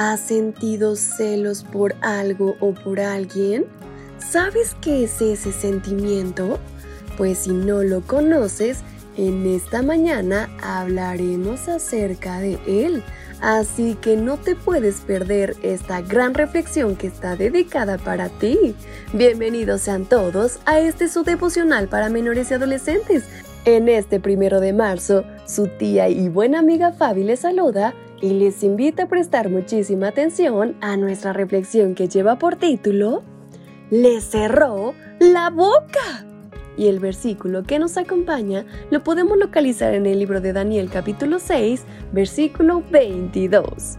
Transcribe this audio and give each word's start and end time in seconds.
has 0.00 0.20
sentido 0.20 0.96
celos 0.96 1.62
por 1.62 1.94
algo 2.00 2.56
o 2.60 2.72
por 2.72 3.00
alguien? 3.00 3.66
¿Sabes 4.18 4.74
qué 4.80 5.04
es 5.04 5.20
ese 5.20 5.52
sentimiento? 5.52 6.58
Pues 7.18 7.40
si 7.40 7.50
no 7.50 7.82
lo 7.82 8.00
conoces, 8.00 8.78
en 9.18 9.46
esta 9.46 9.82
mañana 9.82 10.48
hablaremos 10.62 11.68
acerca 11.68 12.40
de 12.40 12.58
él. 12.66 13.02
Así 13.42 13.94
que 14.00 14.16
no 14.16 14.38
te 14.38 14.54
puedes 14.54 15.02
perder 15.02 15.56
esta 15.62 16.00
gran 16.00 16.32
reflexión 16.32 16.96
que 16.96 17.06
está 17.06 17.36
dedicada 17.36 17.98
para 17.98 18.30
ti. 18.30 18.74
Bienvenidos 19.12 19.82
sean 19.82 20.06
todos 20.06 20.60
a 20.64 20.80
este 20.80 21.08
su 21.08 21.24
devocional 21.24 21.88
para 21.88 22.08
menores 22.08 22.50
y 22.50 22.54
adolescentes. 22.54 23.24
En 23.66 23.90
este 23.90 24.18
primero 24.18 24.60
de 24.60 24.72
marzo, 24.72 25.24
su 25.46 25.66
tía 25.66 26.08
y 26.08 26.30
buena 26.30 26.60
amiga 26.60 26.92
Fabi 26.92 27.22
les 27.24 27.40
saluda 27.40 27.94
y 28.20 28.30
les 28.30 28.62
invita 28.62 29.04
a 29.04 29.08
prestar 29.08 29.48
muchísima 29.48 30.08
atención 30.08 30.76
a 30.80 30.96
nuestra 30.96 31.32
reflexión 31.32 31.94
que 31.94 32.08
lleva 32.08 32.38
por 32.38 32.56
título 32.56 33.22
Le 33.90 34.20
cerró 34.20 34.94
la 35.18 35.50
boca. 35.50 36.26
Y 36.76 36.88
el 36.88 36.98
versículo 36.98 37.62
que 37.64 37.78
nos 37.78 37.96
acompaña 37.96 38.64
lo 38.90 39.02
podemos 39.02 39.36
localizar 39.36 39.94
en 39.94 40.06
el 40.06 40.18
libro 40.18 40.40
de 40.40 40.52
Daniel 40.52 40.88
capítulo 40.90 41.38
6, 41.38 41.84
versículo 42.12 42.82
22. 42.90 43.98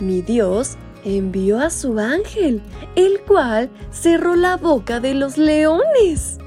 Mi 0.00 0.22
Dios 0.22 0.76
envió 1.04 1.58
a 1.58 1.70
su 1.70 1.98
ángel, 1.98 2.62
el 2.96 3.20
cual 3.20 3.70
cerró 3.90 4.36
la 4.36 4.56
boca 4.56 5.00
de 5.00 5.14
los 5.14 5.38
leones. 5.38 6.38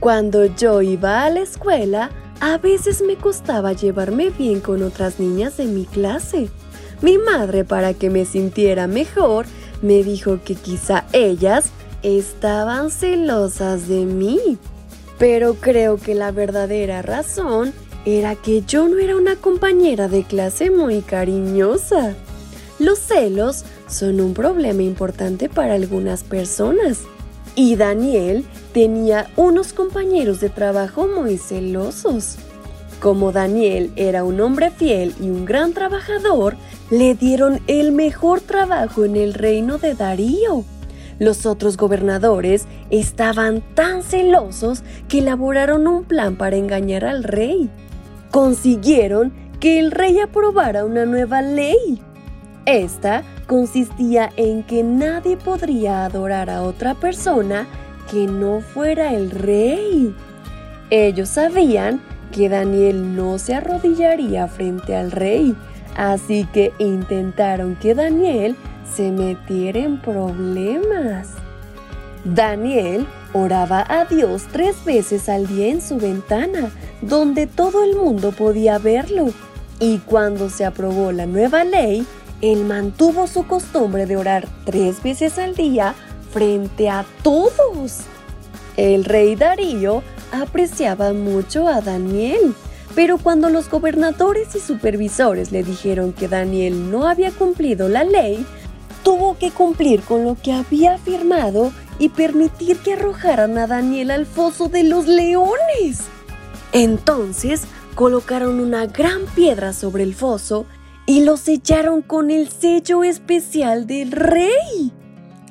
Cuando 0.00 0.44
yo 0.44 0.82
iba 0.82 1.24
a 1.24 1.30
la 1.30 1.40
escuela, 1.40 2.10
a 2.40 2.58
veces 2.58 3.02
me 3.02 3.16
costaba 3.16 3.72
llevarme 3.72 4.30
bien 4.30 4.60
con 4.60 4.82
otras 4.82 5.18
niñas 5.18 5.56
de 5.56 5.66
mi 5.66 5.84
clase. 5.84 6.48
Mi 7.02 7.18
madre, 7.18 7.64
para 7.64 7.94
que 7.94 8.10
me 8.10 8.24
sintiera 8.24 8.86
mejor, 8.86 9.46
me 9.82 10.02
dijo 10.02 10.40
que 10.44 10.54
quizá 10.54 11.04
ellas 11.12 11.70
estaban 12.02 12.90
celosas 12.90 13.88
de 13.88 14.04
mí. 14.04 14.58
Pero 15.18 15.54
creo 15.54 15.96
que 15.96 16.14
la 16.14 16.30
verdadera 16.30 17.02
razón 17.02 17.72
era 18.04 18.36
que 18.36 18.62
yo 18.62 18.88
no 18.88 18.98
era 18.98 19.16
una 19.16 19.36
compañera 19.36 20.08
de 20.08 20.22
clase 20.22 20.70
muy 20.70 21.00
cariñosa. 21.00 22.14
Los 22.78 22.98
celos 22.98 23.64
son 23.88 24.20
un 24.20 24.34
problema 24.34 24.82
importante 24.82 25.48
para 25.48 25.74
algunas 25.74 26.22
personas. 26.22 27.00
Y 27.58 27.76
Daniel 27.76 28.44
tenía 28.74 29.28
unos 29.34 29.72
compañeros 29.72 30.40
de 30.40 30.50
trabajo 30.50 31.08
muy 31.08 31.38
celosos. 31.38 32.36
Como 33.00 33.32
Daniel 33.32 33.92
era 33.96 34.24
un 34.24 34.40
hombre 34.42 34.70
fiel 34.70 35.14
y 35.18 35.30
un 35.30 35.46
gran 35.46 35.72
trabajador, 35.72 36.56
le 36.90 37.14
dieron 37.14 37.60
el 37.66 37.92
mejor 37.92 38.42
trabajo 38.42 39.06
en 39.06 39.16
el 39.16 39.32
reino 39.32 39.78
de 39.78 39.94
Darío. 39.94 40.64
Los 41.18 41.46
otros 41.46 41.78
gobernadores 41.78 42.66
estaban 42.90 43.62
tan 43.74 44.02
celosos 44.02 44.82
que 45.08 45.20
elaboraron 45.20 45.86
un 45.86 46.04
plan 46.04 46.36
para 46.36 46.56
engañar 46.56 47.06
al 47.06 47.24
rey. 47.24 47.70
Consiguieron 48.30 49.32
que 49.60 49.78
el 49.78 49.92
rey 49.92 50.18
aprobara 50.20 50.84
una 50.84 51.06
nueva 51.06 51.40
ley. 51.40 52.02
Esta 52.66 53.22
consistía 53.46 54.30
en 54.36 54.64
que 54.64 54.82
nadie 54.82 55.36
podría 55.36 56.04
adorar 56.04 56.50
a 56.50 56.62
otra 56.62 56.94
persona 56.94 57.66
que 58.10 58.26
no 58.26 58.60
fuera 58.60 59.14
el 59.14 59.30
rey. 59.30 60.12
Ellos 60.90 61.28
sabían 61.28 62.00
que 62.32 62.48
Daniel 62.48 63.14
no 63.14 63.38
se 63.38 63.54
arrodillaría 63.54 64.48
frente 64.48 64.96
al 64.96 65.12
rey, 65.12 65.54
así 65.96 66.44
que 66.52 66.72
intentaron 66.78 67.76
que 67.76 67.94
Daniel 67.94 68.56
se 68.92 69.12
metiera 69.12 69.78
en 69.78 70.00
problemas. 70.00 71.28
Daniel 72.24 73.06
oraba 73.32 73.84
a 73.88 74.06
Dios 74.06 74.46
tres 74.50 74.84
veces 74.84 75.28
al 75.28 75.46
día 75.46 75.68
en 75.68 75.80
su 75.80 75.98
ventana, 75.98 76.72
donde 77.00 77.46
todo 77.46 77.84
el 77.84 77.94
mundo 77.94 78.32
podía 78.32 78.78
verlo. 78.78 79.28
Y 79.78 79.98
cuando 79.98 80.50
se 80.50 80.64
aprobó 80.64 81.12
la 81.12 81.26
nueva 81.26 81.62
ley, 81.62 82.06
él 82.42 82.64
mantuvo 82.64 83.26
su 83.26 83.46
costumbre 83.46 84.06
de 84.06 84.16
orar 84.16 84.48
tres 84.64 85.02
veces 85.02 85.38
al 85.38 85.54
día 85.54 85.94
frente 86.32 86.88
a 86.90 87.04
todos. 87.22 88.00
El 88.76 89.04
rey 89.04 89.36
Darío 89.36 90.02
apreciaba 90.32 91.12
mucho 91.12 91.66
a 91.66 91.80
Daniel, 91.80 92.54
pero 92.94 93.18
cuando 93.18 93.48
los 93.48 93.70
gobernadores 93.70 94.54
y 94.54 94.60
supervisores 94.60 95.50
le 95.50 95.62
dijeron 95.62 96.12
que 96.12 96.28
Daniel 96.28 96.90
no 96.90 97.08
había 97.08 97.30
cumplido 97.30 97.88
la 97.88 98.04
ley, 98.04 98.44
tuvo 99.02 99.38
que 99.38 99.50
cumplir 99.50 100.02
con 100.02 100.24
lo 100.24 100.36
que 100.42 100.52
había 100.52 100.98
firmado 100.98 101.72
y 101.98 102.10
permitir 102.10 102.78
que 102.78 102.94
arrojaran 102.94 103.56
a 103.56 103.66
Daniel 103.66 104.10
al 104.10 104.26
foso 104.26 104.68
de 104.68 104.82
los 104.82 105.06
leones. 105.06 106.00
Entonces 106.72 107.62
colocaron 107.94 108.60
una 108.60 108.86
gran 108.86 109.24
piedra 109.34 109.72
sobre 109.72 110.02
el 110.02 110.14
foso 110.14 110.66
y 111.06 111.24
lo 111.24 111.36
sellaron 111.36 112.02
con 112.02 112.30
el 112.30 112.48
sello 112.48 113.04
especial 113.04 113.86
del 113.86 114.12
rey. 114.12 114.92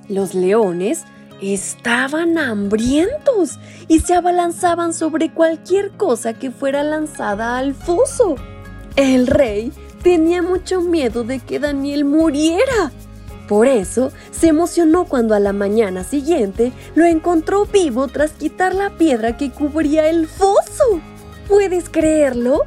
Los 0.08 0.36
leones 0.36 1.04
estaban 1.42 2.38
hambrientos 2.38 3.60
y 3.88 4.00
se 4.00 4.14
abalanzaban 4.14 4.94
sobre 4.94 5.34
cualquier 5.34 5.92
cosa 5.92 6.34
que 6.34 6.52
fuera 6.52 6.84
lanzada 6.84 7.58
al 7.58 7.74
foso. 7.74 8.36
El 8.96 9.28
rey 9.28 9.72
tenía 10.04 10.42
mucho 10.42 10.82
miedo 10.82 11.24
de 11.24 11.40
que 11.40 11.60
Daniel 11.60 12.06
muriera 12.06 12.92
por 13.48 13.68
eso 13.68 14.12
se 14.32 14.48
emocionó 14.48 15.06
cuando 15.06 15.36
a 15.36 15.40
la 15.40 15.54
mañana 15.54 16.04
siguiente 16.04 16.72
lo 16.96 17.06
encontró 17.06 17.66
vivo 17.66 18.08
tras 18.08 18.32
quitar 18.32 18.74
la 18.74 18.98
piedra 18.98 19.38
que 19.38 19.52
cubría 19.52 20.10
el 20.10 20.28
foso. 20.28 21.00
¿Puedes 21.48 21.90
creerlo? 21.90 22.64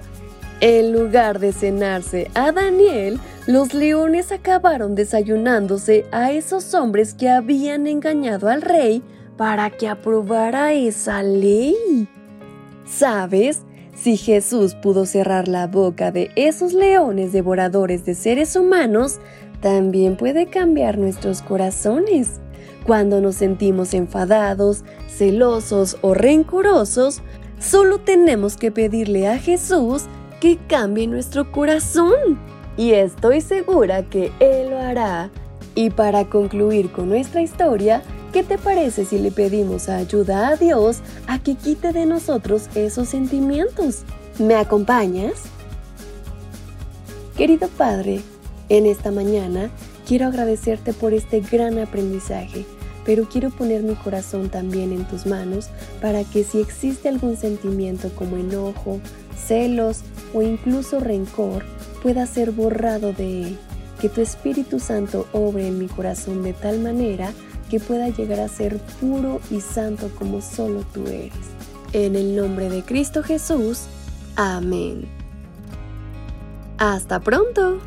En 0.60 0.92
lugar 0.92 1.38
de 1.38 1.52
cenarse 1.52 2.30
a 2.34 2.50
Daniel, 2.50 3.20
los 3.46 3.74
leones 3.74 4.32
acabaron 4.32 4.96
desayunándose 4.96 6.04
a 6.10 6.32
esos 6.32 6.74
hombres 6.74 7.14
que 7.14 7.28
habían 7.28 7.86
engañado 7.86 8.48
al 8.48 8.62
rey 8.62 9.02
para 9.36 9.70
que 9.70 9.86
aprobara 9.86 10.72
esa 10.72 11.22
ley. 11.22 12.08
¿Sabes? 12.84 13.60
Si 13.94 14.16
Jesús 14.16 14.74
pudo 14.74 15.06
cerrar 15.06 15.46
la 15.46 15.68
boca 15.68 16.10
de 16.10 16.30
esos 16.34 16.72
leones 16.72 17.32
devoradores 17.32 18.04
de 18.04 18.16
seres 18.16 18.56
humanos, 18.56 19.20
también 19.60 20.16
puede 20.16 20.46
cambiar 20.46 20.98
nuestros 20.98 21.40
corazones. 21.40 22.40
Cuando 22.84 23.20
nos 23.20 23.36
sentimos 23.36 23.94
enfadados, 23.94 24.82
celosos 25.08 25.98
o 26.00 26.14
rencorosos, 26.14 27.22
solo 27.60 27.98
tenemos 27.98 28.56
que 28.56 28.72
pedirle 28.72 29.28
a 29.28 29.38
Jesús 29.38 30.06
que 30.40 30.58
cambie 30.68 31.06
nuestro 31.06 31.50
corazón. 31.50 32.38
Y 32.76 32.92
estoy 32.92 33.40
segura 33.40 34.04
que 34.04 34.32
Él 34.40 34.70
lo 34.70 34.78
hará. 34.78 35.30
Y 35.74 35.90
para 35.90 36.28
concluir 36.28 36.90
con 36.90 37.08
nuestra 37.08 37.40
historia, 37.40 38.02
¿qué 38.32 38.42
te 38.42 38.58
parece 38.58 39.04
si 39.04 39.18
le 39.18 39.30
pedimos 39.30 39.88
ayuda 39.88 40.48
a 40.48 40.56
Dios 40.56 41.00
a 41.26 41.38
que 41.38 41.54
quite 41.54 41.92
de 41.92 42.06
nosotros 42.06 42.68
esos 42.74 43.08
sentimientos? 43.08 44.02
¿Me 44.38 44.54
acompañas? 44.54 45.44
Querido 47.36 47.68
Padre, 47.68 48.20
en 48.68 48.86
esta 48.86 49.10
mañana 49.10 49.70
quiero 50.06 50.26
agradecerte 50.26 50.92
por 50.92 51.12
este 51.12 51.40
gran 51.40 51.78
aprendizaje, 51.78 52.64
pero 53.08 53.26
quiero 53.26 53.48
poner 53.48 53.82
mi 53.82 53.94
corazón 53.94 54.50
también 54.50 54.92
en 54.92 55.06
tus 55.06 55.24
manos 55.24 55.70
para 56.02 56.24
que 56.24 56.44
si 56.44 56.60
existe 56.60 57.08
algún 57.08 57.38
sentimiento 57.38 58.10
como 58.10 58.36
enojo, 58.36 59.00
celos 59.34 60.00
o 60.34 60.42
incluso 60.42 61.00
rencor, 61.00 61.64
pueda 62.02 62.26
ser 62.26 62.50
borrado 62.50 63.14
de 63.14 63.44
él. 63.44 63.58
Que 63.98 64.10
tu 64.10 64.20
Espíritu 64.20 64.78
Santo 64.78 65.26
obre 65.32 65.68
en 65.68 65.78
mi 65.78 65.86
corazón 65.86 66.42
de 66.42 66.52
tal 66.52 66.80
manera 66.80 67.32
que 67.70 67.80
pueda 67.80 68.10
llegar 68.10 68.40
a 68.40 68.48
ser 68.48 68.76
puro 69.00 69.40
y 69.50 69.62
santo 69.62 70.10
como 70.18 70.42
solo 70.42 70.84
tú 70.92 71.06
eres. 71.06 71.32
En 71.94 72.14
el 72.14 72.36
nombre 72.36 72.68
de 72.68 72.82
Cristo 72.82 73.22
Jesús. 73.22 73.84
Amén. 74.36 75.08
Hasta 76.76 77.20
pronto. 77.20 77.78